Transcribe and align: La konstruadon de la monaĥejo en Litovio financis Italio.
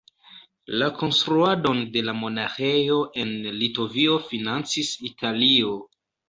La 0.81 0.85
konstruadon 1.01 1.83
de 1.97 2.03
la 2.07 2.15
monaĥejo 2.21 2.97
en 3.25 3.35
Litovio 3.59 4.17
financis 4.31 4.91
Italio. 5.11 5.77